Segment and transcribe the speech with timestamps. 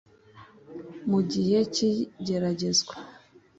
[1.09, 2.93] Mu gihe cy’igeragezwa